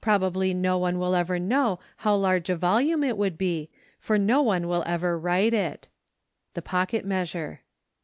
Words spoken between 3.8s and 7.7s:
for no one will ever write it. The Pocket Measure.